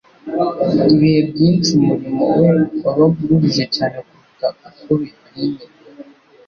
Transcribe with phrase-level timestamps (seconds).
[0.93, 2.49] Ibihe byinshi umurimo we
[2.83, 5.63] wabaga uruhije cyane kuruta uko bikwinye,